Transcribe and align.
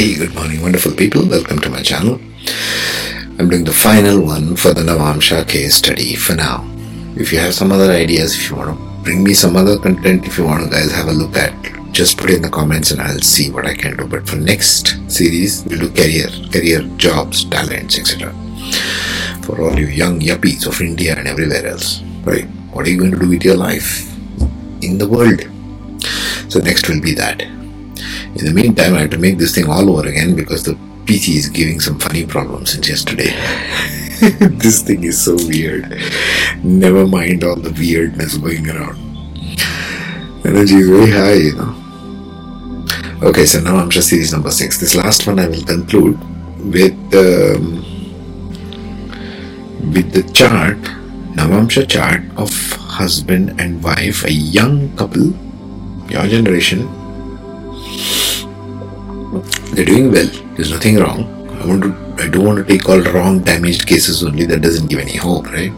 Hey, 0.00 0.14
good 0.14 0.34
morning, 0.34 0.62
wonderful 0.62 0.92
people. 0.92 1.28
Welcome 1.28 1.58
to 1.58 1.68
my 1.68 1.82
channel. 1.82 2.18
I'm 3.38 3.50
doing 3.50 3.64
the 3.64 3.72
final 3.74 4.24
one 4.24 4.56
for 4.56 4.72
the 4.72 4.80
Navamsha 4.80 5.46
case 5.46 5.74
study 5.74 6.16
for 6.16 6.34
now. 6.34 6.64
If 7.16 7.34
you 7.34 7.38
have 7.38 7.52
some 7.52 7.70
other 7.70 7.92
ideas, 7.92 8.34
if 8.34 8.48
you 8.48 8.56
want 8.56 8.78
to 8.78 9.02
bring 9.04 9.22
me 9.22 9.34
some 9.34 9.56
other 9.56 9.78
content, 9.78 10.24
if 10.24 10.38
you 10.38 10.46
want 10.46 10.64
to 10.64 10.70
guys 10.70 10.90
have 10.90 11.08
a 11.08 11.12
look 11.12 11.36
at, 11.36 11.52
just 11.92 12.16
put 12.16 12.30
it 12.30 12.36
in 12.36 12.40
the 12.40 12.48
comments 12.48 12.92
and 12.92 13.02
I'll 13.02 13.18
see 13.18 13.50
what 13.50 13.66
I 13.66 13.74
can 13.74 13.94
do. 13.98 14.06
But 14.06 14.26
for 14.26 14.36
next 14.36 14.96
series, 15.06 15.66
we'll 15.66 15.80
do 15.80 15.90
career, 15.90 16.30
career, 16.50 16.80
jobs, 16.96 17.44
talents, 17.44 17.98
etc. 17.98 18.32
For 19.42 19.60
all 19.60 19.78
you 19.78 19.88
young 19.88 20.18
yuppies 20.18 20.66
of 20.66 20.80
India 20.80 21.14
and 21.14 21.28
everywhere 21.28 21.66
else, 21.66 22.00
right? 22.24 22.46
What 22.72 22.86
are 22.86 22.90
you 22.90 22.98
going 22.98 23.12
to 23.12 23.18
do 23.18 23.28
with 23.28 23.44
your 23.44 23.58
life 23.58 24.10
in 24.80 24.96
the 24.96 25.06
world? 25.06 25.42
So 26.50 26.58
next 26.60 26.88
will 26.88 27.02
be 27.02 27.12
that. 27.16 27.59
In 28.36 28.46
the 28.46 28.52
meantime, 28.54 28.94
I 28.94 29.00
have 29.00 29.10
to 29.10 29.18
make 29.18 29.38
this 29.38 29.54
thing 29.54 29.68
all 29.68 29.90
over 29.90 30.08
again 30.08 30.36
because 30.36 30.62
the 30.62 30.74
PC 31.04 31.36
is 31.36 31.48
giving 31.48 31.80
some 31.80 31.98
funny 31.98 32.24
problems 32.24 32.72
since 32.72 32.88
yesterday. 32.88 33.30
this 34.58 34.82
thing 34.82 35.02
is 35.02 35.20
so 35.20 35.34
weird. 35.48 35.98
Never 36.62 37.06
mind 37.06 37.42
all 37.42 37.56
the 37.56 37.72
weirdness 37.72 38.36
going 38.36 38.68
around. 38.68 38.98
Energy 40.44 40.76
is 40.76 40.88
very 40.88 41.10
high, 41.10 41.34
you 41.34 41.56
know. 41.56 41.74
Okay, 43.28 43.44
so 43.44 43.60
now 43.60 43.76
I'm 43.76 43.90
just 43.90 44.08
series 44.08 44.32
number 44.32 44.50
six. 44.50 44.78
This 44.78 44.94
last 44.94 45.26
one 45.26 45.38
I 45.38 45.48
will 45.48 45.64
conclude 45.64 46.18
with 46.72 46.96
um, 47.14 47.84
with 49.92 50.12
the 50.12 50.22
chart, 50.32 50.78
Navamsha 51.34 51.88
chart 51.88 52.22
of 52.36 52.50
husband 52.72 53.60
and 53.60 53.82
wife, 53.82 54.24
a 54.24 54.32
young 54.32 54.94
couple, 54.96 55.32
your 56.08 56.26
generation, 56.28 56.88
they're 59.80 59.96
doing 59.96 60.12
well. 60.12 60.28
There's 60.56 60.70
nothing 60.70 60.96
wrong. 60.96 61.24
I 61.58 61.66
want 61.66 61.82
to. 61.84 62.22
I 62.22 62.28
don't 62.28 62.44
want 62.44 62.58
to 62.58 62.64
take 62.64 62.86
all 62.86 63.00
wrong, 63.00 63.40
damaged 63.40 63.86
cases 63.86 64.22
only. 64.22 64.44
That 64.44 64.60
doesn't 64.60 64.88
give 64.88 64.98
any 64.98 65.16
hope, 65.16 65.46
right? 65.46 65.72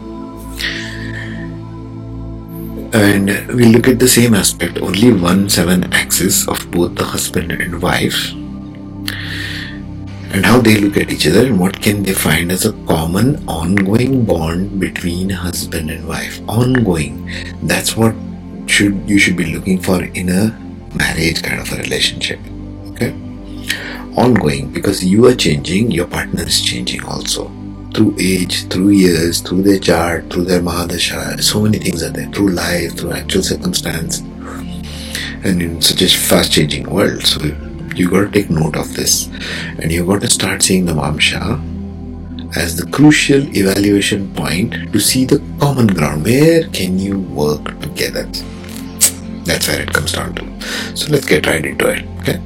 And 2.93 3.47
we 3.55 3.65
look 3.71 3.87
at 3.87 3.99
the 3.99 4.07
same 4.09 4.33
aspect. 4.33 4.77
Only 4.79 5.13
one 5.13 5.49
seven 5.49 5.93
axis 5.93 6.45
of 6.49 6.69
both 6.69 6.95
the 6.95 7.05
husband 7.05 7.53
and 7.53 7.81
wife, 7.81 8.31
and 10.33 10.45
how 10.45 10.59
they 10.59 10.75
look 10.75 10.97
at 10.97 11.09
each 11.09 11.25
other, 11.25 11.45
and 11.45 11.57
what 11.57 11.81
can 11.81 12.03
they 12.03 12.13
find 12.13 12.51
as 12.51 12.65
a 12.65 12.73
common, 12.85 13.47
ongoing 13.47 14.25
bond 14.25 14.81
between 14.81 15.29
husband 15.29 15.89
and 15.89 16.05
wife. 16.05 16.41
Ongoing. 16.49 17.31
That's 17.63 17.95
what 17.95 18.15
should 18.65 19.09
you 19.09 19.17
should 19.17 19.37
be 19.37 19.55
looking 19.55 19.81
for 19.81 20.03
in 20.03 20.27
a 20.27 20.51
marriage 20.93 21.41
kind 21.41 21.61
of 21.61 21.71
a 21.71 21.77
relationship. 21.77 22.39
Ongoing 24.15 24.71
because 24.71 25.03
you 25.03 25.25
are 25.25 25.35
changing, 25.35 25.91
your 25.91 26.07
partner 26.07 26.43
is 26.43 26.61
changing 26.61 27.03
also. 27.03 27.51
Through 27.93 28.15
age, 28.19 28.67
through 28.67 28.89
years, 28.89 29.41
through 29.41 29.63
their 29.63 29.79
chart, 29.79 30.29
through 30.29 30.45
their 30.45 30.61
Mahadasha, 30.61 31.41
so 31.41 31.61
many 31.61 31.79
things 31.79 32.03
are 32.03 32.09
there. 32.09 32.29
Through 32.29 32.49
life, 32.49 32.97
through 32.97 33.13
actual 33.13 33.43
circumstance, 33.43 34.19
and 34.19 35.61
in 35.61 35.81
such 35.81 36.01
a 36.01 36.07
fast 36.07 36.51
changing 36.51 36.89
world. 36.89 37.25
So 37.25 37.43
you 37.95 38.09
got 38.09 38.21
to 38.21 38.31
take 38.31 38.49
note 38.49 38.75
of 38.75 38.93
this, 38.93 39.27
and 39.79 39.91
you 39.91 40.05
got 40.05 40.21
to 40.21 40.29
start 40.29 40.63
seeing 40.63 40.85
the 40.85 40.93
Navamsha 40.93 41.71
as 42.55 42.77
the 42.77 42.85
crucial 42.91 43.41
evaluation 43.57 44.31
point 44.35 44.91
to 44.93 44.99
see 44.99 45.25
the 45.25 45.41
common 45.59 45.87
ground. 45.87 46.23
Where 46.23 46.67
can 46.69 46.99
you 46.99 47.19
work 47.19 47.79
together? 47.81 48.25
That's 49.43 49.67
where 49.67 49.81
it 49.81 49.91
comes 49.91 50.13
down 50.13 50.35
to. 50.35 50.61
So 50.95 51.11
let's 51.11 51.25
get 51.25 51.47
right 51.47 51.65
into 51.65 51.89
it. 51.89 52.05
Okay. 52.21 52.39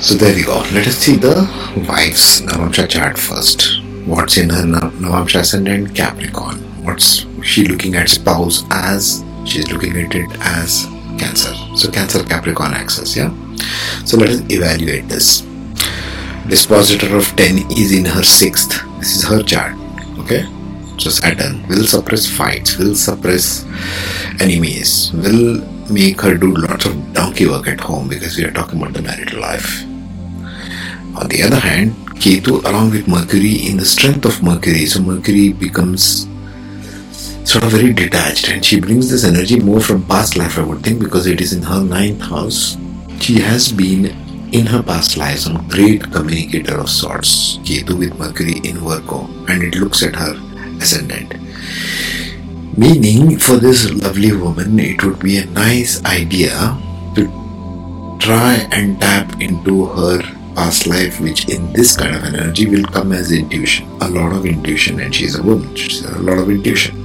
So 0.00 0.14
there 0.14 0.34
we 0.34 0.42
go. 0.42 0.60
Let 0.72 0.86
us 0.86 0.96
see 0.96 1.16
the 1.16 1.46
wife's 1.86 2.40
Navamsha 2.40 2.88
chart 2.88 3.18
first. 3.18 3.82
What's 4.06 4.38
in 4.38 4.48
her 4.48 4.62
Navamsha 4.62 5.40
ascendant? 5.40 5.94
Capricorn. 5.94 6.56
What's 6.82 7.26
she 7.42 7.66
looking 7.66 7.94
at 7.96 8.08
spouse 8.08 8.64
as? 8.70 9.22
She's 9.44 9.70
looking 9.70 9.94
at 9.98 10.14
it 10.14 10.30
as 10.40 10.86
Cancer. 11.18 11.52
So 11.76 11.90
Cancer 11.90 12.24
Capricorn 12.24 12.72
axis, 12.72 13.14
yeah? 13.14 13.30
So 14.06 14.16
let 14.16 14.30
us 14.30 14.40
evaluate 14.48 15.06
this. 15.06 15.42
Dispositor 16.48 17.14
of 17.14 17.26
10 17.36 17.70
is 17.72 17.92
in 17.92 18.06
her 18.06 18.22
sixth. 18.22 18.82
This 19.00 19.16
is 19.16 19.24
her 19.24 19.42
chart. 19.42 19.76
Okay? 20.20 20.46
So 20.96 21.10
Saturn 21.10 21.68
will 21.68 21.84
suppress 21.84 22.26
fights, 22.26 22.78
will 22.78 22.94
suppress 22.94 23.66
enemies, 24.40 25.12
will 25.12 25.60
make 25.90 26.22
her 26.22 26.38
do 26.38 26.54
lots 26.54 26.86
of 26.86 27.12
donkey 27.12 27.46
work 27.46 27.68
at 27.68 27.80
home 27.80 28.08
because 28.08 28.38
we 28.38 28.44
are 28.44 28.50
talking 28.50 28.80
about 28.80 28.94
the 28.94 29.02
marital 29.02 29.40
life. 29.40 29.89
On 31.20 31.28
the 31.28 31.42
other 31.42 31.60
hand, 31.60 31.92
Ketu 32.16 32.64
along 32.64 32.92
with 32.92 33.06
Mercury 33.06 33.68
in 33.68 33.76
the 33.76 33.84
strength 33.84 34.24
of 34.24 34.42
Mercury, 34.42 34.86
so 34.86 35.02
Mercury 35.02 35.52
becomes 35.52 36.26
sort 37.44 37.64
of 37.64 37.72
very 37.72 37.92
detached 37.92 38.48
and 38.48 38.64
she 38.64 38.80
brings 38.80 39.10
this 39.10 39.24
energy 39.24 39.60
more 39.60 39.80
from 39.80 40.06
past 40.06 40.38
life, 40.38 40.58
I 40.58 40.62
would 40.62 40.82
think, 40.82 40.98
because 41.00 41.26
it 41.26 41.42
is 41.42 41.52
in 41.52 41.62
her 41.62 41.84
ninth 41.84 42.22
house. 42.22 42.78
She 43.20 43.38
has 43.40 43.70
been 43.70 44.06
in 44.52 44.64
her 44.64 44.82
past 44.82 45.18
life 45.18 45.40
some 45.40 45.68
great 45.68 46.10
communicator 46.10 46.80
of 46.80 46.88
sorts, 46.88 47.58
Ketu 47.58 47.98
with 47.98 48.18
Mercury 48.18 48.56
in 48.64 48.78
Virgo, 48.78 49.28
and 49.46 49.62
it 49.62 49.74
looks 49.76 50.02
at 50.02 50.16
her 50.16 50.34
ascendant. 50.80 51.34
Meaning, 52.78 53.38
for 53.38 53.56
this 53.56 53.92
lovely 53.92 54.32
woman, 54.32 54.78
it 54.80 55.04
would 55.04 55.20
be 55.20 55.36
a 55.36 55.44
nice 55.44 56.02
idea 56.06 56.78
to 57.14 57.28
try 58.20 58.66
and 58.72 58.98
tap 59.02 59.38
into 59.42 59.84
her 59.84 60.22
past 60.54 60.86
life, 60.86 61.20
which 61.20 61.48
in 61.48 61.72
this 61.72 61.96
kind 61.96 62.14
of 62.14 62.24
energy 62.24 62.66
will 62.66 62.84
come 62.84 63.12
as 63.12 63.32
intuition. 63.32 63.88
A 64.00 64.08
lot 64.08 64.32
of 64.32 64.46
intuition, 64.46 65.00
and 65.00 65.14
she's 65.14 65.38
a 65.38 65.42
woman, 65.42 65.74
she's 65.74 66.04
a 66.04 66.18
lot 66.18 66.38
of 66.38 66.50
intuition. 66.50 66.96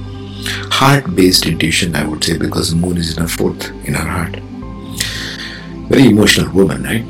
Heart 0.70 1.14
based 1.14 1.46
intuition, 1.46 1.96
I 1.96 2.06
would 2.06 2.22
say, 2.22 2.38
because 2.38 2.70
the 2.70 2.76
moon 2.76 2.96
is 2.96 3.16
in 3.16 3.22
her 3.22 3.28
fourth, 3.28 3.70
in 3.86 3.94
her 3.94 4.08
heart. 4.08 4.36
Very 5.88 6.08
emotional 6.08 6.52
woman, 6.52 6.82
right? 6.82 7.04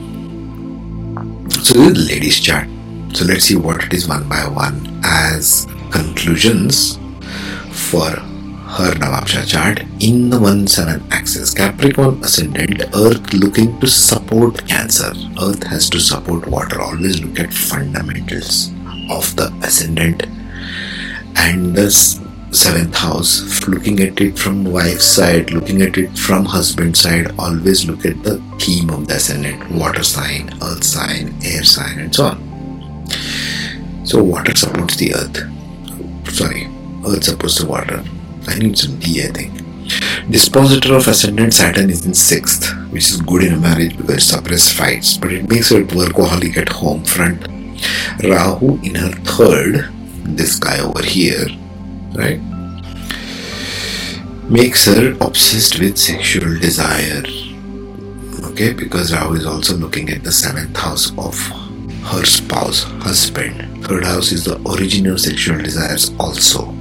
So, 1.62 1.72
this 1.74 1.98
is 1.98 2.08
the 2.08 2.14
lady's 2.14 2.40
chart. 2.40 2.68
So, 3.12 3.24
let's 3.24 3.44
see 3.44 3.56
what 3.56 3.82
it 3.84 3.92
is 3.92 4.08
one 4.08 4.28
by 4.28 4.46
one 4.48 5.00
as 5.04 5.66
conclusions 5.90 6.98
for 7.70 8.10
her 8.66 8.92
Navamsha 8.94 9.46
chart 9.46 9.80
in 10.00 10.28
the 10.28 10.38
1 10.38 10.66
7 10.66 11.02
axis. 11.12 11.54
Capricorn 11.54 12.22
ascendant, 12.22 12.82
Earth 12.94 13.32
looking 13.32 13.78
to 13.80 13.86
support 13.86 14.66
Cancer. 14.66 15.12
Earth 15.40 15.62
has 15.64 15.88
to 15.90 16.00
support 16.00 16.46
water. 16.48 16.80
Always 16.82 17.22
look 17.22 17.38
at 17.38 17.52
fundamentals 17.52 18.70
of 19.08 19.34
the 19.36 19.52
ascendant 19.62 20.26
and 21.36 21.76
the 21.76 21.90
seventh 22.50 22.96
house. 22.96 23.66
Looking 23.68 24.00
at 24.00 24.20
it 24.20 24.36
from 24.36 24.64
wife's 24.64 25.06
side, 25.06 25.52
looking 25.52 25.80
at 25.82 25.96
it 25.96 26.18
from 26.18 26.44
husband's 26.44 27.00
side. 27.00 27.32
Always 27.38 27.88
look 27.88 28.04
at 28.04 28.20
the 28.24 28.42
theme 28.58 28.90
of 28.90 29.06
the 29.06 29.14
ascendant 29.14 29.70
water 29.70 30.02
sign, 30.02 30.52
earth 30.60 30.84
sign, 30.84 31.34
air 31.44 31.62
sign, 31.62 32.00
and 32.00 32.14
so 32.14 32.26
on. 32.26 33.06
So, 34.04 34.22
water 34.22 34.54
supports 34.54 34.96
the 34.96 35.14
earth. 35.14 36.34
Sorry, 36.34 36.66
earth 37.06 37.24
supports 37.24 37.58
the 37.58 37.66
water 37.66 38.04
I 38.48 38.58
need 38.58 38.78
some 38.78 38.98
D, 38.98 39.22
I 39.22 39.28
think. 39.28 39.66
Dispositor 40.30 40.94
of 40.94 41.06
ascendant 41.06 41.54
Saturn 41.54 41.90
is 41.90 42.04
in 42.04 42.14
sixth, 42.14 42.72
which 42.90 43.10
is 43.10 43.20
good 43.20 43.44
in 43.44 43.54
a 43.54 43.56
marriage 43.56 43.96
because 43.96 44.16
it 44.16 44.20
suppresses 44.20 44.72
fights, 44.72 45.16
but 45.16 45.32
it 45.32 45.48
makes 45.48 45.70
her 45.70 45.82
workaholic 45.82 46.56
at 46.56 46.68
home 46.68 47.04
front. 47.04 47.46
Rahu 48.24 48.80
in 48.82 48.94
her 48.96 49.12
third, 49.24 49.88
this 50.24 50.58
guy 50.58 50.80
over 50.80 51.02
here, 51.02 51.46
right, 52.14 52.40
makes 54.50 54.86
her 54.86 55.16
obsessed 55.20 55.78
with 55.78 55.96
sexual 55.96 56.58
desire. 56.58 57.22
Okay, 58.50 58.72
because 58.72 59.12
Rahu 59.12 59.34
is 59.34 59.46
also 59.46 59.76
looking 59.76 60.10
at 60.10 60.24
the 60.24 60.32
seventh 60.32 60.76
house 60.76 61.12
of 61.18 61.38
her 62.06 62.24
spouse, 62.24 62.82
husband. 63.02 63.84
Third 63.86 64.04
house 64.04 64.32
is 64.32 64.44
the 64.44 64.60
origin 64.62 65.06
of 65.06 65.20
sexual 65.20 65.58
desires 65.58 66.12
also 66.18 66.74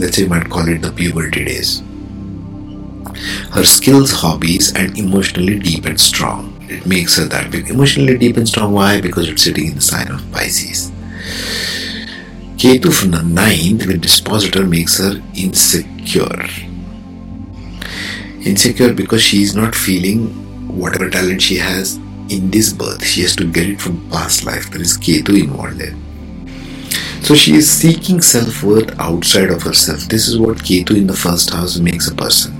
let's 0.00 0.16
say 0.16 0.22
you 0.22 0.28
might 0.28 0.50
call 0.50 0.68
it 0.68 0.82
the 0.82 0.92
puberty 0.92 1.44
days. 1.44 1.82
Her 3.52 3.64
skills, 3.64 4.10
hobbies, 4.10 4.74
and 4.74 4.96
emotionally 4.98 5.58
deep 5.58 5.84
and 5.84 6.00
strong. 6.00 6.56
It 6.68 6.86
makes 6.86 7.16
her 7.16 7.24
that 7.26 7.50
big. 7.50 7.70
Emotionally 7.70 8.18
deep 8.18 8.36
and 8.36 8.48
strong, 8.48 8.72
why? 8.72 9.00
Because 9.00 9.28
it's 9.28 9.42
sitting 9.42 9.68
in 9.68 9.74
the 9.76 9.80
sign 9.80 10.10
of 10.10 10.20
Pisces. 10.32 10.90
Ketu 12.56 12.92
from 12.92 13.10
the 13.12 13.22
ninth 13.22 13.86
with 13.86 14.00
dispositor 14.00 14.64
makes 14.64 14.98
her 14.98 15.22
insecure. 15.34 16.46
Insecure 18.44 18.92
because 18.92 19.22
she 19.22 19.42
is 19.42 19.54
not 19.54 19.74
feeling 19.74 20.28
whatever 20.68 21.08
talent 21.08 21.42
she 21.42 21.56
has 21.56 21.96
in 22.28 22.50
this 22.50 22.72
birth. 22.72 23.04
She 23.04 23.22
has 23.22 23.36
to 23.36 23.44
get 23.44 23.68
it 23.68 23.80
from 23.80 24.08
past 24.10 24.44
life. 24.44 24.70
There 24.70 24.80
is 24.80 24.96
Ketu 24.98 25.44
involved 25.44 25.78
there. 25.78 25.94
So 27.24 27.34
she 27.34 27.54
is 27.54 27.70
seeking 27.70 28.20
self 28.20 28.62
worth 28.62 29.00
outside 29.00 29.48
of 29.48 29.62
herself. 29.62 30.00
This 30.00 30.28
is 30.28 30.38
what 30.38 30.58
Ketu 30.58 30.94
in 30.94 31.06
the 31.06 31.16
first 31.16 31.48
house 31.48 31.78
makes 31.78 32.06
a 32.06 32.14
person. 32.14 32.52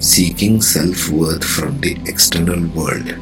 Seeking 0.00 0.60
self 0.60 1.08
worth 1.10 1.44
from 1.44 1.80
the 1.80 1.96
external 2.06 2.66
world. 2.74 3.14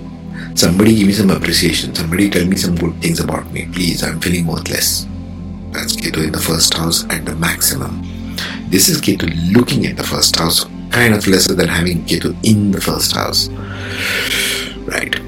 Somebody 0.54 0.96
give 0.96 1.08
me 1.08 1.12
some 1.12 1.28
appreciation. 1.28 1.94
Somebody 1.94 2.31
tell 2.31 2.46
me 2.46 2.56
some 2.56 2.75
good 2.75 2.94
things 3.02 3.20
about 3.20 3.52
me. 3.52 3.69
Please, 3.70 4.02
I'm 4.02 4.19
feeling 4.19 4.46
worthless. 4.46 5.06
That's 5.72 5.94
Ketu 5.94 6.25
in 6.25 6.32
the 6.32 6.40
first 6.40 6.72
house 6.72 7.04
at 7.10 7.26
the 7.26 7.37
maximum. 7.37 8.00
This 8.70 8.88
is 8.88 8.98
Ketu 8.98 9.28
looking 9.52 9.84
at 9.84 9.98
the 9.98 10.04
first 10.04 10.37
house, 10.37 10.64
kind 10.90 11.12
of 11.12 11.26
lesser 11.26 11.52
than 11.54 11.69
having 11.69 12.06
Ketu 12.06 12.34
in 12.42 12.70
the 12.70 12.81
first 12.81 13.14
house. 13.14 13.50
Right. 14.88 15.22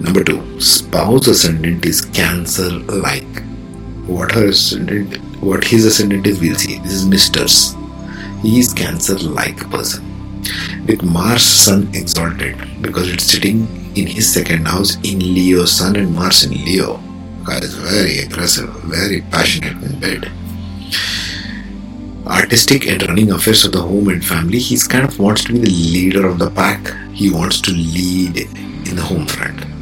Number 0.00 0.24
two, 0.24 0.60
spouse 0.60 1.28
ascendant 1.28 1.86
is 1.86 2.04
Cancer 2.06 2.70
like. 2.70 3.35
What 4.06 4.32
her 4.32 4.46
ascendant, 4.48 5.16
what 5.42 5.64
his 5.64 5.84
ascendant 5.84 6.26
is, 6.26 6.40
we'll 6.40 6.54
see. 6.54 6.78
This 6.78 6.92
is 6.92 7.06
Mister's. 7.06 7.74
He 8.40 8.60
is 8.60 8.72
Cancer 8.72 9.18
like 9.18 9.68
person. 9.68 10.04
With 10.86 11.02
Mars 11.02 11.42
Sun 11.42 11.90
exalted 11.92 12.56
because 12.80 13.08
it's 13.10 13.24
sitting 13.24 13.66
in 13.96 14.06
his 14.06 14.32
second 14.32 14.68
house 14.68 14.94
in 15.02 15.18
Leo 15.18 15.64
Sun 15.64 15.96
and 15.96 16.14
Mars 16.14 16.44
in 16.44 16.52
Leo. 16.52 17.02
God 17.44 17.64
is 17.64 17.74
very 17.74 18.18
aggressive, 18.18 18.68
very 18.84 19.22
passionate 19.22 19.82
in 19.82 19.98
bed. 19.98 20.30
Artistic 22.26 22.86
and 22.86 23.02
running 23.08 23.32
affairs 23.32 23.64
of 23.64 23.72
the 23.72 23.82
home 23.82 24.08
and 24.08 24.24
family, 24.24 24.58
he 24.58 24.78
kind 24.88 25.04
of 25.04 25.18
wants 25.18 25.44
to 25.44 25.52
be 25.52 25.58
the 25.58 25.70
leader 25.70 26.26
of 26.26 26.38
the 26.38 26.50
pack. 26.50 26.94
He 27.12 27.30
wants 27.30 27.60
to 27.62 27.72
lead 27.72 28.36
in 28.36 28.94
the 28.94 29.02
home 29.02 29.26
front. 29.26 29.75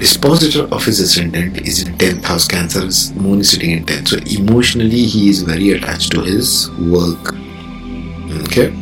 Dispositor 0.00 0.62
of 0.74 0.82
his 0.86 0.98
ascendant 0.98 1.58
is 1.58 1.86
in 1.86 1.94
10th 1.98 2.24
house 2.24 2.48
Cancer, 2.48 2.80
moon 3.20 3.40
is 3.40 3.50
sitting 3.50 3.72
in 3.72 3.84
10th. 3.84 4.08
So 4.08 4.40
emotionally, 4.40 5.04
he 5.04 5.28
is 5.28 5.42
very 5.42 5.72
attached 5.72 6.12
to 6.12 6.22
his 6.22 6.70
work. 6.70 7.34
Okay? 8.44 8.72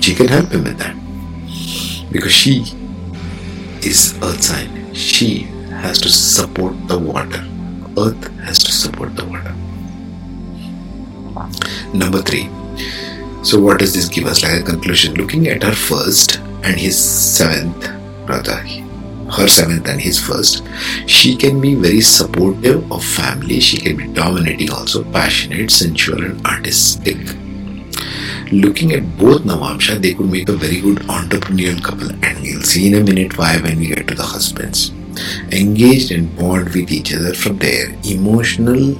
She 0.00 0.12
can 0.12 0.26
help 0.26 0.50
him 0.50 0.64
with 0.64 0.76
that. 0.78 0.96
Because 2.10 2.32
she 2.32 2.64
is 3.82 4.18
earth 4.24 4.42
sign. 4.42 4.92
She 4.92 5.42
has 5.70 6.00
to 6.00 6.08
support 6.08 6.74
the 6.88 6.98
water. 6.98 7.44
Earth 7.96 8.26
has 8.40 8.58
to 8.64 8.72
support 8.72 9.14
the 9.14 9.24
water. 9.24 9.54
Number 11.94 12.22
three. 12.22 12.50
So, 13.44 13.60
what 13.60 13.78
does 13.78 13.94
this 13.94 14.08
give 14.08 14.26
us 14.26 14.42
like 14.42 14.60
a 14.60 14.64
conclusion? 14.64 15.14
Looking 15.14 15.46
at 15.46 15.62
her 15.62 15.74
first 15.74 16.38
and 16.64 16.76
his 16.76 16.98
seventh, 16.98 17.88
rather, 18.28 18.83
her 19.32 19.48
seventh 19.48 19.88
and 19.88 20.00
his 20.00 20.20
first, 20.20 20.62
she 21.06 21.36
can 21.36 21.60
be 21.60 21.74
very 21.74 22.00
supportive 22.00 22.90
of 22.92 23.04
family. 23.04 23.60
She 23.60 23.78
can 23.78 23.96
be 23.96 24.06
dominating, 24.08 24.70
also 24.70 25.04
passionate, 25.04 25.70
sensual, 25.70 26.24
and 26.24 26.46
artistic. 26.46 27.18
Looking 28.52 28.92
at 28.92 29.18
both 29.18 29.42
Navamsha, 29.42 30.00
they 30.00 30.14
could 30.14 30.30
make 30.30 30.48
a 30.48 30.52
very 30.52 30.80
good 30.80 30.98
entrepreneurial 31.08 31.82
couple, 31.82 32.10
and 32.24 32.40
we'll 32.40 32.62
see 32.62 32.88
in 32.88 32.94
a 32.94 33.04
minute 33.04 33.38
why 33.38 33.58
when 33.58 33.78
we 33.78 33.88
get 33.88 34.06
to 34.08 34.14
the 34.14 34.22
husbands 34.22 34.92
engaged 35.52 36.10
and 36.10 36.34
bond 36.36 36.68
with 36.74 36.90
each 36.90 37.14
other 37.14 37.34
from 37.34 37.58
there. 37.58 37.94
Emotional, 38.04 38.94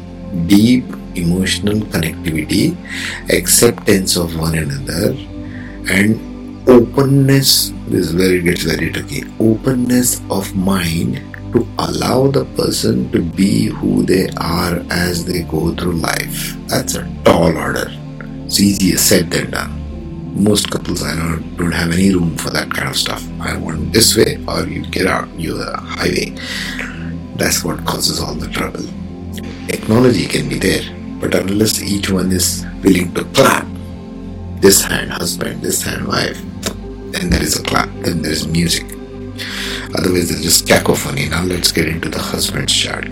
deep 0.47 0.85
emotional 1.17 1.79
connectivity, 1.95 2.77
acceptance 3.31 4.17
of 4.17 4.39
one 4.39 4.57
another, 4.57 5.17
and 5.91 6.34
openness. 6.67 7.73
This 7.89 8.09
is 8.09 8.15
where 8.15 8.35
it 8.35 8.45
gets 8.45 8.63
very 8.63 8.91
tricky. 8.91 9.25
Openness 9.41 10.21
of 10.31 10.55
mind 10.55 11.23
to 11.53 11.67
allow 11.79 12.29
the 12.29 12.45
person 12.57 13.11
to 13.13 13.23
be 13.23 13.67
who 13.67 14.03
they 14.03 14.29
are 14.39 14.83
as 14.91 15.25
they 15.25 15.43
go 15.43 15.75
through 15.75 15.93
life. 15.93 16.57
That's 16.69 16.95
a 16.95 17.09
tall 17.25 17.57
order. 17.57 17.87
It's 18.47 18.61
easier 18.61 18.99
said 18.99 19.31
than 19.31 19.51
done 19.51 19.85
most 20.35 20.71
couples 20.71 21.03
I 21.03 21.15
know 21.15 21.39
don't 21.57 21.73
have 21.73 21.93
any 21.93 22.13
room 22.13 22.37
for 22.37 22.51
that 22.51 22.71
kind 22.71 22.89
of 22.89 22.97
stuff. 22.97 23.25
I 23.41 23.57
want 23.57 23.93
this 23.93 24.17
way, 24.17 24.43
or 24.49 24.67
you 24.67 24.85
get 24.87 25.07
out, 25.07 25.29
you're 25.39 25.57
the 25.57 25.77
highway. 25.77 26.35
That's 27.37 27.65
what 27.65 27.85
causes 27.85 28.21
all 28.21 28.35
the 28.35 28.49
trouble. 28.49 28.85
Technology 29.69 30.27
can 30.27 30.49
be 30.49 30.59
there, 30.59 30.83
but 31.21 31.35
unless 31.35 31.83
each 31.83 32.11
one 32.11 32.33
is 32.33 32.67
willing 32.83 33.15
to 33.15 33.25
clap, 33.27 33.67
this 34.61 34.83
hand 34.83 35.13
husband, 35.13 35.63
this 35.63 35.83
hand 35.83 36.07
wife, 36.07 36.43
then 37.15 37.31
there 37.31 37.43
is 37.43 37.59
a 37.59 37.63
clap, 37.63 37.89
then 38.03 38.23
there 38.23 38.33
is 38.33 38.47
music. 38.47 38.85
Otherwise, 39.97 40.29
there's 40.29 40.43
just 40.43 40.67
cacophony. 40.67 41.29
Now 41.29 41.45
let's 41.45 41.71
get 41.71 41.87
into 41.87 42.09
the 42.09 42.19
husband's 42.19 42.75
chart. 42.75 43.07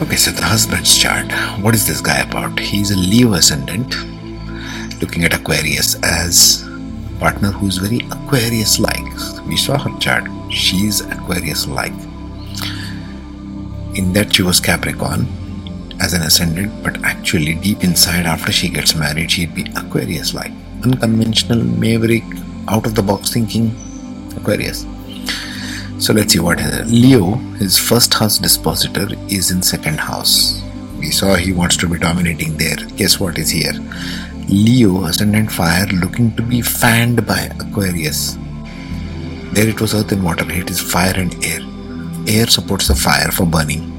Okay, 0.00 0.16
so 0.16 0.30
the 0.30 0.42
husband's 0.42 0.96
chart. 0.96 1.32
What 1.60 1.74
is 1.74 1.86
this 1.86 2.00
guy 2.00 2.20
about? 2.20 2.58
He's 2.58 2.90
a 2.90 2.96
Leo 2.96 3.32
ascendant 3.34 3.94
looking 5.00 5.24
at 5.24 5.34
Aquarius 5.34 5.96
as 6.02 6.64
partner 7.18 7.50
who's 7.50 7.78
very 7.78 8.00
Aquarius 8.10 8.78
like. 8.78 9.04
We 9.46 9.56
saw 9.56 9.78
her 9.78 9.98
chart. 9.98 10.24
She's 10.50 11.00
Aquarius 11.00 11.66
like. 11.66 11.92
In 13.96 14.12
that 14.12 14.34
she 14.34 14.42
was 14.42 14.60
Capricorn 14.60 15.26
as 16.00 16.12
an 16.12 16.22
ascendant, 16.22 16.72
but 16.82 17.02
actually 17.04 17.54
deep 17.54 17.82
inside 17.84 18.26
after 18.26 18.52
she 18.52 18.68
gets 18.68 18.94
married, 18.94 19.30
she'd 19.30 19.54
be 19.54 19.66
Aquarius 19.76 20.34
like. 20.34 20.52
Unconventional, 20.84 21.62
maverick, 21.64 22.24
out 22.68 22.86
of 22.86 22.94
the 22.94 23.02
box 23.02 23.32
thinking 23.32 23.74
Aquarius. 24.36 24.86
So 25.98 26.12
let's 26.12 26.32
see 26.32 26.40
what 26.40 26.60
uh, 26.60 26.82
Leo, 26.86 27.36
his 27.58 27.78
first 27.78 28.12
house 28.14 28.38
dispositor, 28.38 29.08
is 29.28 29.50
in 29.50 29.62
second 29.62 29.98
house. 30.00 30.62
We 30.98 31.10
saw 31.10 31.34
he 31.34 31.52
wants 31.52 31.76
to 31.78 31.88
be 31.88 31.98
dominating 31.98 32.56
there. 32.56 32.76
Guess 32.96 33.20
what 33.20 33.38
is 33.38 33.50
here? 33.50 33.72
Leo, 34.48 35.04
ascendant 35.04 35.50
fire, 35.50 35.86
looking 35.86 36.34
to 36.36 36.42
be 36.42 36.60
fanned 36.60 37.26
by 37.26 37.50
Aquarius. 37.60 38.36
There 39.52 39.68
it 39.68 39.80
was 39.80 39.94
earth 39.94 40.12
and 40.12 40.22
water, 40.22 40.44
here 40.44 40.62
it 40.62 40.70
is 40.70 40.80
fire 40.80 41.14
and 41.16 41.32
air. 41.44 41.60
Air 42.26 42.46
supports 42.48 42.88
the 42.88 42.94
fire 42.94 43.30
for 43.30 43.46
burning. 43.46 43.90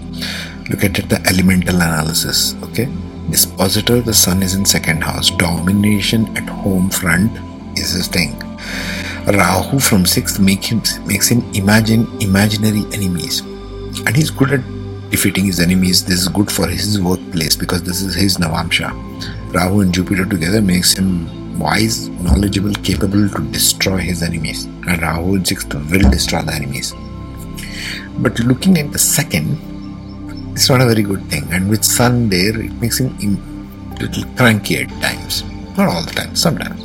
Look 0.69 0.83
at 0.83 0.99
it, 0.99 1.09
the 1.09 1.21
elemental 1.27 1.75
analysis. 1.75 2.55
Okay, 2.63 2.87
dispositor, 3.29 4.01
the 4.01 4.13
sun 4.13 4.43
is 4.43 4.55
in 4.55 4.65
second 4.65 5.03
house. 5.03 5.29
Domination 5.31 6.35
at 6.37 6.47
home 6.47 6.89
front 6.89 7.31
is 7.77 7.91
his 7.91 8.07
thing. 8.07 8.39
Rahu 9.27 9.79
from 9.79 10.05
sixth 10.05 10.39
make 10.39 10.63
him, 10.63 10.81
makes 11.05 11.27
him 11.27 11.43
imagine 11.53 12.07
imaginary 12.21 12.83
enemies, 12.93 13.41
and 14.05 14.15
he's 14.15 14.29
good 14.29 14.51
at 14.51 14.61
defeating 15.09 15.45
his 15.45 15.59
enemies. 15.59 16.05
This 16.05 16.21
is 16.21 16.27
good 16.27 16.51
for 16.51 16.67
his 16.67 16.99
workplace 17.01 17.55
because 17.55 17.83
this 17.83 18.01
is 18.01 18.15
his 18.15 18.37
Navamsha. 18.37 18.91
Rahu 19.53 19.81
and 19.81 19.93
Jupiter 19.93 20.25
together 20.25 20.61
makes 20.61 20.97
him 20.97 21.57
wise, 21.57 22.09
knowledgeable, 22.09 22.73
capable 22.83 23.29
to 23.29 23.51
destroy 23.51 23.97
his 23.97 24.21
enemies. 24.21 24.65
And 24.65 25.01
Rahu 25.01 25.35
in 25.35 25.45
sixth 25.45 25.73
will 25.73 26.09
destroy 26.11 26.41
the 26.41 26.53
enemies. 26.53 26.93
But 28.19 28.39
looking 28.39 28.77
at 28.77 28.91
the 28.91 28.99
second, 28.99 29.57
it's 30.55 30.69
not 30.69 30.81
a 30.81 30.85
very 30.85 31.03
good 31.03 31.23
thing. 31.29 31.47
And 31.51 31.69
with 31.69 31.83
Sun 31.83 32.29
there, 32.29 32.59
it 32.59 32.71
makes 32.81 32.99
him 32.99 33.15
a 33.21 33.25
little 33.99 34.23
cranky 34.35 34.77
at 34.77 34.89
times. 35.01 35.43
Not 35.77 35.89
all 35.89 36.03
the 36.03 36.11
time, 36.11 36.35
sometimes. 36.35 36.83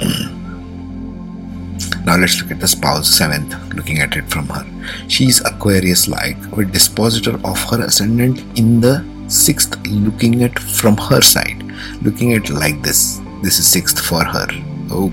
now 2.04 2.16
let's 2.16 2.42
look 2.42 2.50
at 2.50 2.60
the 2.60 2.68
spouse, 2.68 3.08
seventh, 3.08 3.54
looking 3.74 4.00
at 4.00 4.16
it 4.16 4.28
from 4.28 4.48
her. 4.48 4.66
She's 5.08 5.40
Aquarius 5.44 6.08
like, 6.08 6.36
with 6.56 6.72
dispositor 6.72 7.38
of 7.44 7.62
her 7.70 7.80
ascendant 7.84 8.40
in 8.58 8.80
the 8.80 9.04
sixth, 9.28 9.78
looking 9.86 10.42
at 10.42 10.58
from 10.58 10.96
her 10.96 11.20
side 11.20 11.60
looking 12.02 12.34
at 12.34 12.48
like 12.50 12.80
this 12.82 13.20
this 13.42 13.58
is 13.58 13.68
sixth 13.68 13.98
for 13.98 14.24
her 14.24 14.46
oh 14.90 15.12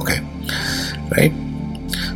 okay 0.00 0.20
right 1.16 1.32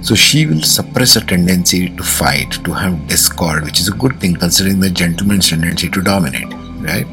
so 0.00 0.14
she 0.14 0.46
will 0.46 0.62
suppress 0.62 1.16
a 1.16 1.24
tendency 1.24 1.88
to 1.90 2.02
fight 2.02 2.50
to 2.64 2.72
have 2.72 3.06
discord 3.08 3.64
which 3.64 3.80
is 3.80 3.88
a 3.88 3.92
good 3.92 4.18
thing 4.20 4.34
considering 4.34 4.80
the 4.80 4.90
gentleman's 4.90 5.48
tendency 5.50 5.88
to 5.88 6.00
dominate 6.00 6.52
right? 6.80 7.06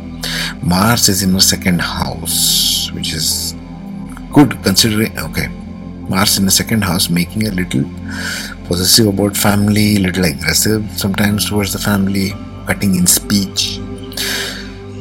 Mars 0.62 1.10
is 1.10 1.24
in 1.24 1.34
the 1.34 1.42
second 1.42 1.82
house 1.82 2.92
which 2.94 3.13
is 3.13 3.56
good 4.32 4.62
considering 4.63 5.18
okay. 5.20 5.48
Mars 6.10 6.38
in 6.38 6.46
the 6.46 6.51
second 6.51 6.84
house 6.84 7.10
making 7.10 7.48
a 7.48 7.51
little 7.51 7.84
possessive 8.68 9.08
about 9.08 9.36
family 9.36 9.98
little 9.98 10.25
aggressive 10.25 10.84
sometimes 10.96 11.50
towards 11.50 11.74
the 11.74 11.80
family 11.80 12.32
cutting 12.68 12.96
in 12.96 13.08
speech 13.08 13.80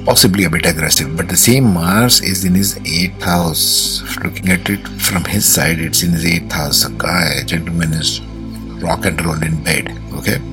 possibly 0.05 0.45
a 0.45 0.51
bit 0.51 0.67
aggressive. 0.67 1.17
But 1.17 1.29
the 1.29 1.37
same 1.37 1.73
Mars 1.73 2.21
is 2.21 2.45
in 2.45 2.55
his 2.55 2.79
eighth 2.85 3.23
house. 3.23 4.03
Looking 4.23 4.51
at 4.51 4.69
it 4.69 4.87
from 5.01 5.25
his 5.25 5.45
side, 5.53 5.79
it's 5.79 6.03
in 6.03 6.11
his 6.13 6.25
eighth 6.25 6.53
house. 6.53 6.85
A 6.85 6.91
guy, 6.93 7.41
a 7.41 7.45
gentleman 7.45 7.93
is 7.93 8.21
rock 8.83 9.07
and 9.07 9.25
roll 9.25 9.43
in 9.43 9.63
bed. 9.63 9.91
Okay. 10.15 10.39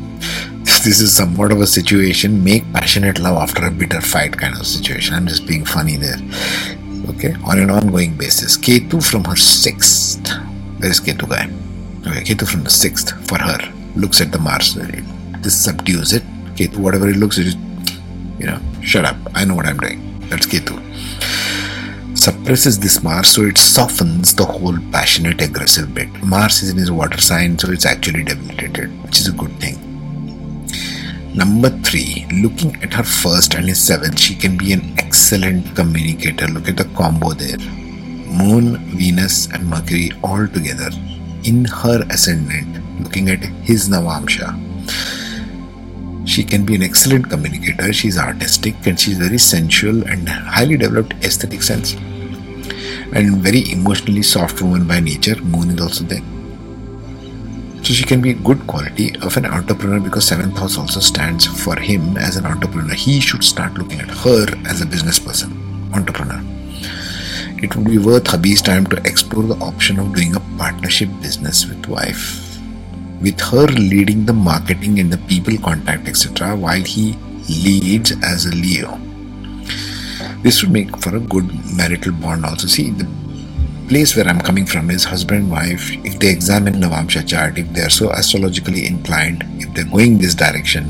This 0.84 1.00
is 1.00 1.16
somewhat 1.16 1.52
of 1.52 1.62
a 1.62 1.68
situation, 1.68 2.44
make 2.44 2.64
passionate 2.74 3.20
love 3.20 3.38
after 3.38 3.66
a 3.66 3.72
bitter 3.72 4.02
fight 4.02 4.36
kind 4.36 4.58
of 4.58 4.66
situation. 4.66 5.14
I'm 5.14 5.28
just 5.28 5.46
being 5.46 5.64
funny 5.64 5.96
there. 5.96 6.18
Okay, 7.10 7.36
on 7.46 7.60
an 7.60 7.70
ongoing 7.70 8.16
basis. 8.18 8.58
Ketu 8.58 9.04
from 9.04 9.24
her 9.26 9.36
sixth. 9.36 10.28
Where 10.80 10.90
is 10.90 11.00
Ketu 11.00 11.30
guy? 11.30 11.46
Okay, 12.10 12.24
Ketu 12.24 12.48
from 12.48 12.64
the 12.64 12.72
sixth 12.72 13.14
for 13.28 13.38
her. 13.38 13.60
Looks 13.96 14.22
at 14.22 14.32
the 14.32 14.40
Mars. 14.40 14.74
This 15.44 15.64
subdues 15.64 16.14
it. 16.14 16.24
Ketu, 16.56 16.78
whatever 16.78 17.10
it 17.10 17.18
looks, 17.18 17.38
it 17.38 17.56
you 18.42 18.48
know, 18.48 18.60
shut 18.82 19.06
up. 19.06 19.18
I 19.36 19.46
know 19.46 19.56
what 19.56 19.68
I'm 19.68 19.78
doing. 19.78 20.00
That's 20.30 20.48
Ketu. 20.48 20.78
suppresses 22.18 22.80
this 22.80 23.04
Mars, 23.04 23.30
so 23.30 23.44
it 23.44 23.58
softens 23.58 24.34
the 24.36 24.46
whole 24.46 24.78
passionate, 24.92 25.42
aggressive 25.42 25.94
bit. 25.94 26.10
Mars 26.24 26.64
is 26.64 26.72
in 26.72 26.78
his 26.78 26.92
water 26.92 27.22
sign, 27.22 27.58
so 27.58 27.72
it's 27.72 27.86
actually 27.86 28.24
debilitated, 28.24 28.90
which 29.04 29.20
is 29.20 29.28
a 29.28 29.32
good 29.32 29.54
thing. 29.60 29.78
Number 31.36 31.70
three, 31.70 32.26
looking 32.44 32.76
at 32.84 32.94
her 32.94 33.04
first 33.04 33.54
and 33.54 33.68
his 33.68 33.82
seventh, 33.82 34.20
she 34.20 34.36
can 34.36 34.58
be 34.58 34.74
an 34.74 34.96
excellent 34.98 35.76
communicator. 35.76 36.48
Look 36.48 36.68
at 36.68 36.78
the 36.78 36.90
combo 36.96 37.34
there. 37.34 37.58
Moon, 38.42 38.78
Venus, 38.98 39.48
and 39.52 39.70
Mercury 39.70 40.12
all 40.24 40.48
together 40.48 40.90
in 41.44 41.66
her 41.66 42.06
ascendant, 42.10 43.02
looking 43.04 43.30
at 43.30 43.44
his 43.70 43.88
Navamsha. 43.88 44.50
She 46.32 46.46
can 46.46 46.64
be 46.64 46.76
an 46.76 46.82
excellent 46.82 47.30
communicator, 47.30 47.92
she's 47.92 48.18
artistic, 48.18 48.88
and 48.88 48.98
she's 48.98 49.18
very 49.18 49.38
sensual 49.38 50.08
and 50.08 50.30
highly 50.30 50.78
developed 50.78 51.14
aesthetic 51.26 51.62
sense. 51.62 51.92
And 53.12 53.42
very 53.44 53.70
emotionally 53.70 54.22
soft 54.22 54.62
woman 54.62 54.88
by 54.88 55.02
nature. 55.02 55.36
Moon 55.44 55.72
is 55.72 55.82
also 55.82 56.06
there. 56.06 56.24
So 57.84 57.92
she 57.92 58.06
can 58.06 58.22
be 58.22 58.34
good 58.34 58.66
quality 58.66 59.14
of 59.22 59.36
an 59.36 59.46
entrepreneur 59.46 60.00
because 60.00 60.26
seventh 60.26 60.58
house 60.58 60.78
also 60.78 61.02
stands 61.02 61.46
for 61.46 61.78
him 61.78 62.16
as 62.16 62.38
an 62.38 62.46
entrepreneur. 62.46 62.94
He 62.94 63.20
should 63.20 63.44
start 63.44 63.74
looking 63.74 64.00
at 64.00 64.10
her 64.10 64.46
as 64.66 64.80
a 64.80 64.86
business 64.86 65.20
person, 65.20 65.52
entrepreneur. 65.94 66.40
It 67.62 67.76
would 67.76 67.88
be 67.88 67.98
worth 67.98 68.28
hubby's 68.28 68.62
time 68.62 68.86
to 68.86 68.98
explore 69.06 69.44
the 69.44 69.62
option 69.62 70.00
of 70.00 70.16
doing 70.16 70.34
a 70.38 70.40
partnership 70.58 71.10
business 71.22 71.66
with 71.66 71.86
wife. 71.88 72.51
With 73.22 73.40
her 73.40 73.68
leading 73.68 74.26
the 74.26 74.34
marketing 74.34 75.00
and 75.00 75.14
the 75.14 75.18
people 75.20 75.58
contact, 75.58 76.08
etc., 76.08 76.56
while 76.56 76.82
he 76.82 77.16
leads 77.48 78.12
as 78.24 78.46
a 78.46 78.52
Leo. 78.52 79.00
This 80.42 80.64
would 80.64 80.72
make 80.72 80.98
for 80.98 81.16
a 81.16 81.20
good 81.20 81.48
marital 81.76 82.14
bond 82.14 82.46
also. 82.46 82.68
See, 82.68 82.90
the 82.90 83.08
place 83.88 84.16
where 84.16 84.28
I'm 84.28 84.40
coming 84.40 84.66
from 84.66 84.90
is 84.90 85.04
husband 85.04 85.42
and 85.44 85.52
wife. 85.52 85.92
If 86.04 86.18
they 86.20 86.30
examine 86.30 86.76
Navamsha 86.76 87.28
chart, 87.28 87.60
if 87.60 87.72
they 87.74 87.82
are 87.82 87.90
so 87.90 88.10
astrologically 88.12 88.88
inclined, 88.88 89.44
if 89.60 89.72
they're 89.74 89.86
going 89.86 90.18
this 90.18 90.34
direction, 90.34 90.90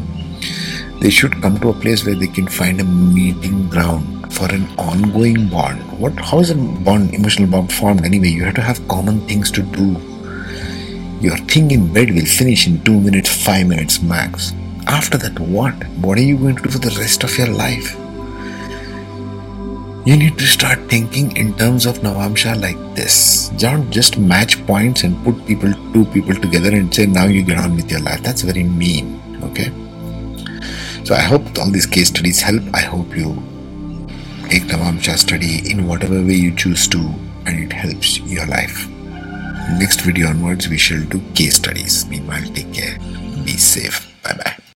they 1.01 1.09
should 1.09 1.41
come 1.41 1.59
to 1.59 1.69
a 1.69 1.73
place 1.73 2.05
where 2.05 2.15
they 2.15 2.27
can 2.27 2.47
find 2.47 2.79
a 2.79 2.85
meeting 2.85 3.67
ground 3.69 4.31
for 4.31 4.49
an 4.53 4.67
ongoing 4.77 5.49
bond. 5.49 5.81
What? 5.99 6.17
How 6.19 6.39
is 6.39 6.51
a 6.51 6.55
bond, 6.55 7.13
emotional 7.13 7.49
bond 7.49 7.73
formed 7.73 8.05
anyway? 8.05 8.29
You 8.29 8.45
have 8.45 8.55
to 8.55 8.61
have 8.61 8.87
common 8.87 9.19
things 9.27 9.51
to 9.51 9.63
do. 9.63 10.10
Your 11.21 11.37
thing 11.37 11.69
in 11.69 11.93
bed 11.93 12.09
will 12.09 12.25
finish 12.25 12.65
in 12.65 12.83
two 12.83 12.99
minutes, 12.99 13.29
five 13.29 13.67
minutes 13.67 14.01
max. 14.01 14.53
After 14.87 15.19
that, 15.19 15.39
what? 15.39 15.75
What 15.99 16.17
are 16.17 16.23
you 16.23 16.35
going 16.35 16.55
to 16.55 16.63
do 16.63 16.69
for 16.69 16.79
the 16.79 16.97
rest 16.99 17.23
of 17.23 17.37
your 17.37 17.49
life? 17.49 17.95
You 20.03 20.17
need 20.17 20.39
to 20.39 20.47
start 20.47 20.79
thinking 20.89 21.37
in 21.37 21.53
terms 21.57 21.85
of 21.85 21.99
Navamsha 21.99 22.59
like 22.59 22.95
this. 22.95 23.49
Don't 23.49 23.91
just 23.91 24.17
match 24.17 24.65
points 24.65 25.03
and 25.03 25.23
put 25.23 25.45
people, 25.45 25.71
two 25.93 26.05
people 26.05 26.33
together 26.33 26.71
and 26.71 26.91
say, 26.91 27.05
now 27.05 27.25
you 27.27 27.43
get 27.43 27.59
on 27.59 27.75
with 27.75 27.91
your 27.91 27.99
life. 27.99 28.23
That's 28.23 28.41
very 28.41 28.63
mean. 28.63 29.21
Okay? 29.43 29.71
So 31.03 31.13
I 31.13 31.21
hope 31.21 31.43
all 31.59 31.69
these 31.69 31.85
case 31.85 32.07
studies 32.07 32.41
help. 32.41 32.63
I 32.73 32.81
hope 32.81 33.15
you 33.15 33.35
take 34.49 34.63
Navamsha 34.63 35.19
study 35.19 35.69
in 35.69 35.87
whatever 35.87 36.15
way 36.15 36.33
you 36.33 36.55
choose 36.55 36.87
to 36.87 36.97
and 37.45 37.59
it 37.59 37.71
helps 37.71 38.17
your 38.21 38.47
life. 38.47 38.90
Next 39.69 40.01
video 40.01 40.27
onwards, 40.27 40.69
we 40.69 40.77
shall 40.77 41.01
do 41.03 41.21
case 41.33 41.55
studies. 41.55 42.05
Meanwhile, 42.07 42.43
take 42.53 42.73
care. 42.73 42.97
Be 43.45 43.57
safe. 43.57 44.07
Bye 44.23 44.33
bye. 44.33 44.60